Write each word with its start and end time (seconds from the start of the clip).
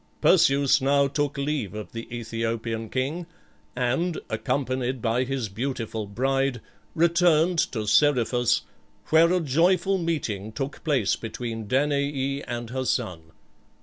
Perseus 0.19 0.81
now 0.81 1.07
took 1.07 1.37
leave 1.37 1.75
of 1.75 1.91
the 1.91 2.07
Æthiopian 2.11 2.91
king, 2.91 3.27
and, 3.75 4.19
accompanied 4.31 4.99
by 4.99 5.25
his 5.25 5.47
beautiful 5.47 6.07
bride, 6.07 6.59
returned 6.95 7.59
to 7.71 7.85
Seriphus, 7.85 8.61
where 9.09 9.31
a 9.31 9.39
joyful 9.39 9.99
meeting 9.99 10.53
took 10.53 10.83
place 10.83 11.15
between 11.15 11.67
Danaë 11.67 12.43
and 12.47 12.71
her 12.71 12.83
son. 12.85 13.31